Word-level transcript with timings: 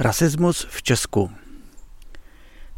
Rasismus 0.00 0.66
v 0.70 0.82
Česku 0.82 1.30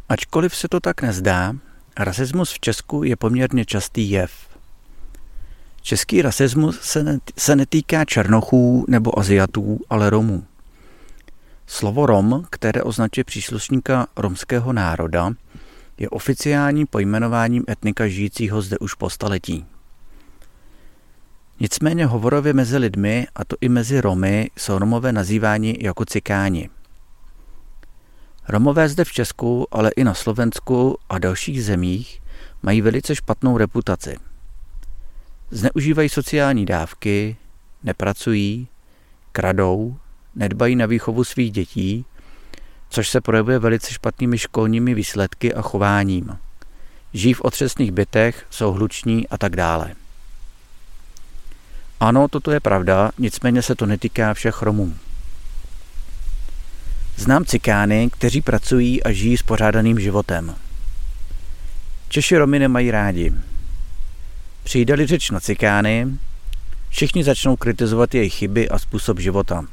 Ačkoliv 0.09 0.55
se 0.55 0.67
to 0.67 0.79
tak 0.79 1.01
nezdá, 1.01 1.53
rasismus 1.99 2.51
v 2.51 2.59
Česku 2.59 3.03
je 3.03 3.15
poměrně 3.15 3.65
častý 3.65 4.11
jev. 4.11 4.31
Český 5.81 6.21
rasismus 6.21 6.97
se 7.37 7.55
netýká 7.55 8.05
černochů 8.05 8.85
nebo 8.87 9.19
aziatů, 9.19 9.79
ale 9.89 10.09
Romů. 10.09 10.45
Slovo 11.67 12.05
Rom, 12.05 12.45
které 12.49 12.83
označuje 12.83 13.23
příslušníka 13.23 14.07
romského 14.17 14.73
národa, 14.73 15.31
je 15.97 16.09
oficiálním 16.09 16.87
pojmenováním 16.87 17.63
etnika 17.69 18.07
žijícího 18.07 18.61
zde 18.61 18.77
už 18.77 18.93
po 18.93 19.09
staletí. 19.09 19.65
Nicméně 21.59 22.05
hovorově 22.05 22.53
mezi 22.53 22.77
lidmi, 22.77 23.27
a 23.35 23.45
to 23.45 23.55
i 23.61 23.69
mezi 23.69 24.01
Romy, 24.01 24.49
jsou 24.57 24.79
Romové 24.79 25.11
nazýváni 25.11 25.77
jako 25.81 26.05
cikáni– 26.05 26.69
Romové 28.47 28.89
zde 28.89 29.05
v 29.05 29.11
Česku, 29.11 29.67
ale 29.71 29.91
i 29.95 30.03
na 30.03 30.13
Slovensku 30.13 30.97
a 31.09 31.19
dalších 31.19 31.63
zemích 31.63 32.21
mají 32.63 32.81
velice 32.81 33.15
špatnou 33.15 33.57
reputaci. 33.57 34.17
Zneužívají 35.51 36.09
sociální 36.09 36.65
dávky, 36.65 37.37
nepracují, 37.83 38.67
kradou, 39.31 39.97
nedbají 40.35 40.75
na 40.75 40.85
výchovu 40.85 41.23
svých 41.23 41.51
dětí, 41.51 42.05
což 42.89 43.09
se 43.09 43.21
projevuje 43.21 43.59
velice 43.59 43.93
špatnými 43.93 44.37
školními 44.37 44.93
výsledky 44.93 45.53
a 45.53 45.61
chováním. 45.61 46.37
Žijí 47.13 47.33
v 47.33 47.41
otřesných 47.41 47.91
bytech, 47.91 48.45
jsou 48.49 48.71
hluční 48.71 49.27
a 49.27 49.37
tak 49.37 49.55
dále. 49.55 49.95
Ano, 51.99 52.27
toto 52.27 52.51
je 52.51 52.59
pravda, 52.59 53.11
nicméně 53.17 53.61
se 53.61 53.75
to 53.75 53.85
netýká 53.85 54.33
všech 54.33 54.61
Romů. 54.61 54.93
Znám 57.15 57.45
cikány, 57.45 58.09
kteří 58.13 58.41
pracují 58.41 59.03
a 59.03 59.11
žijí 59.11 59.37
spořádaným 59.37 59.99
životem. 59.99 60.55
Češi 62.09 62.37
Romy 62.37 62.59
nemají 62.59 62.91
rádi. 62.91 63.33
Přijde-li 64.63 65.07
řeč 65.07 65.29
na 65.31 65.39
cikány, 65.39 66.07
všichni 66.89 67.23
začnou 67.23 67.55
kritizovat 67.55 68.15
jejich 68.15 68.33
chyby 68.33 68.69
a 68.69 68.79
způsob 68.79 69.19
života. 69.19 69.65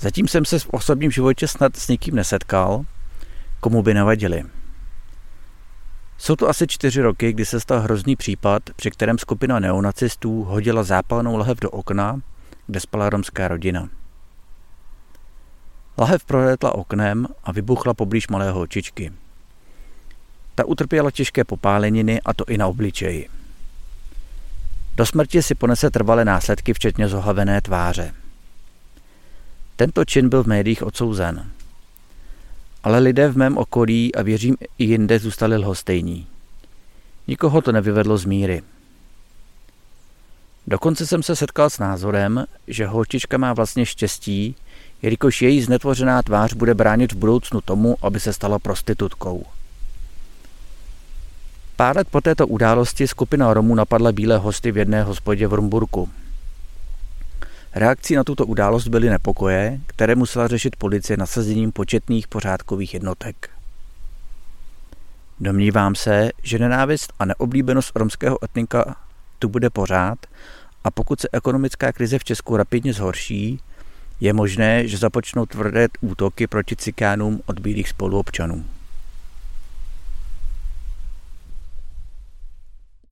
Zatím 0.00 0.28
jsem 0.28 0.44
se 0.44 0.58
v 0.58 0.68
osobním 0.70 1.10
životě 1.10 1.48
snad 1.48 1.76
s 1.76 1.88
nikým 1.88 2.14
nesetkal, 2.14 2.84
komu 3.60 3.82
by 3.82 3.94
nevadili. 3.94 4.44
Jsou 6.18 6.36
to 6.36 6.48
asi 6.48 6.66
čtyři 6.66 7.02
roky, 7.02 7.32
kdy 7.32 7.44
se 7.44 7.60
stal 7.60 7.80
hrozný 7.80 8.16
případ, 8.16 8.62
při 8.76 8.90
kterém 8.90 9.18
skupina 9.18 9.58
neonacistů 9.58 10.44
hodila 10.44 10.82
zápalnou 10.82 11.36
lahev 11.36 11.60
do 11.60 11.70
okna, 11.70 12.20
kde 12.66 12.80
spala 12.80 13.10
romská 13.10 13.48
rodina. 13.48 13.88
Lahev 15.98 16.24
prolétla 16.24 16.74
oknem 16.74 17.26
a 17.44 17.52
vybuchla 17.52 17.94
poblíž 17.94 18.28
malého 18.28 18.60
očičky. 18.60 19.12
Ta 20.54 20.64
utrpěla 20.64 21.10
těžké 21.10 21.44
popáleniny 21.44 22.20
a 22.20 22.34
to 22.34 22.44
i 22.44 22.58
na 22.58 22.66
obličeji. 22.66 23.28
Do 24.94 25.06
smrti 25.06 25.42
si 25.42 25.54
ponese 25.54 25.90
trvalé 25.90 26.24
následky, 26.24 26.74
včetně 26.74 27.08
zohavené 27.08 27.60
tváře. 27.60 28.14
Tento 29.76 30.04
čin 30.04 30.28
byl 30.28 30.44
v 30.44 30.46
médiích 30.46 30.82
odsouzen. 30.82 31.50
Ale 32.82 32.98
lidé 32.98 33.28
v 33.28 33.36
mém 33.36 33.58
okolí 33.58 34.14
a 34.14 34.22
věřím 34.22 34.56
i 34.78 34.84
jinde 34.84 35.18
zůstali 35.18 35.56
lhostejní. 35.56 36.26
Nikoho 37.28 37.62
to 37.62 37.72
nevyvedlo 37.72 38.18
z 38.18 38.24
míry. 38.24 38.62
Dokonce 40.66 41.06
jsem 41.06 41.22
se 41.22 41.36
setkal 41.36 41.70
s 41.70 41.78
názorem, 41.78 42.44
že 42.66 42.86
holčička 42.86 43.38
má 43.38 43.52
vlastně 43.52 43.86
štěstí, 43.86 44.56
jelikož 45.02 45.42
její 45.42 45.62
znetvořená 45.62 46.22
tvář 46.22 46.52
bude 46.52 46.74
bránit 46.74 47.12
v 47.12 47.16
budoucnu 47.16 47.60
tomu, 47.60 47.96
aby 48.02 48.20
se 48.20 48.32
stala 48.32 48.58
prostitutkou. 48.58 49.44
Pár 51.76 51.96
let 51.96 52.08
po 52.10 52.20
této 52.20 52.46
události 52.46 53.08
skupina 53.08 53.54
Romů 53.54 53.74
napadla 53.74 54.12
bílé 54.12 54.38
hosty 54.38 54.72
v 54.72 54.76
jedné 54.76 55.02
hospodě 55.02 55.46
v 55.46 55.52
Rumburku. 55.52 56.08
Reakcí 57.74 58.14
na 58.14 58.24
tuto 58.24 58.46
událost 58.46 58.88
byly 58.88 59.10
nepokoje, 59.10 59.80
které 59.86 60.14
musela 60.14 60.48
řešit 60.48 60.76
policie 60.76 61.16
nasazením 61.16 61.72
početných 61.72 62.28
pořádkových 62.28 62.94
jednotek. 62.94 63.50
Domnívám 65.40 65.94
se, 65.94 66.30
že 66.42 66.58
nenávist 66.58 67.12
a 67.18 67.24
neoblíbenost 67.24 67.96
romského 67.96 68.44
etnika 68.44 68.96
tu 69.38 69.48
bude 69.48 69.70
pořád 69.70 70.18
a 70.84 70.90
pokud 70.90 71.20
se 71.20 71.28
ekonomická 71.32 71.92
krize 71.92 72.18
v 72.18 72.24
Česku 72.24 72.56
rapidně 72.56 72.92
zhorší, 72.92 73.60
je 74.20 74.32
možné, 74.32 74.88
že 74.88 74.98
započnou 74.98 75.46
tvrdé 75.46 75.88
útoky 76.00 76.46
proti 76.46 76.76
cikánům 76.76 77.40
od 77.46 77.58
bílých 77.58 77.88
spoluobčanů. 77.88 78.64